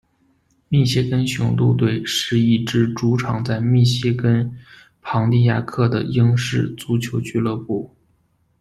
[0.67, 4.51] 密歇根雄鹿队是一支主场在密歇根
[4.99, 7.95] 庞蒂亚克的英式足球俱乐部。